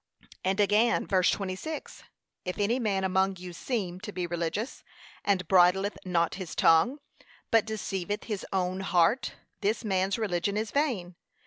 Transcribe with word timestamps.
And 0.43 0.59
again, 0.59 1.05
verse 1.05 1.29
26, 1.29 2.01
'If 2.43 2.57
any 2.57 2.79
man 2.79 3.03
among 3.03 3.35
you 3.37 3.53
seem 3.53 3.99
to 3.99 4.11
be 4.11 4.25
religious, 4.25 4.83
and 5.23 5.47
bridleth 5.47 5.95
not 6.03 6.33
his 6.41 6.55
tongue, 6.55 6.97
but 7.51 7.65
deceiveth 7.67 8.23
his 8.23 8.43
own 8.51 8.79
heart, 8.79 9.33
this 9.59 9.85
man's 9.85 10.17
religion 10.17 10.57
is 10.57 10.71
vain.' 10.71 11.13